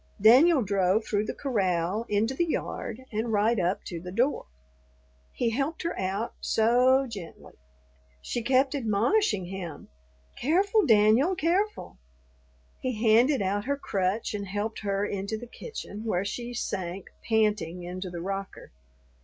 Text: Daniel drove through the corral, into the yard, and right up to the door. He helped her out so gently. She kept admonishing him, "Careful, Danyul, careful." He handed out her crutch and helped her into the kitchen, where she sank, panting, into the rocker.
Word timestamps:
Daniel 0.19 0.63
drove 0.63 1.05
through 1.05 1.25
the 1.27 1.33
corral, 1.35 2.07
into 2.09 2.33
the 2.33 2.47
yard, 2.47 3.03
and 3.11 3.31
right 3.31 3.59
up 3.59 3.83
to 3.83 4.01
the 4.01 4.11
door. 4.11 4.47
He 5.31 5.51
helped 5.51 5.83
her 5.83 5.95
out 5.95 6.33
so 6.41 7.05
gently. 7.07 7.53
She 8.19 8.41
kept 8.41 8.73
admonishing 8.73 9.45
him, 9.45 9.89
"Careful, 10.35 10.87
Danyul, 10.87 11.35
careful." 11.37 11.97
He 12.81 12.99
handed 13.13 13.43
out 13.43 13.65
her 13.65 13.77
crutch 13.77 14.33
and 14.33 14.47
helped 14.47 14.79
her 14.79 15.05
into 15.05 15.37
the 15.37 15.45
kitchen, 15.45 16.03
where 16.03 16.25
she 16.25 16.55
sank, 16.55 17.11
panting, 17.29 17.83
into 17.83 18.09
the 18.09 18.21
rocker. 18.21 18.71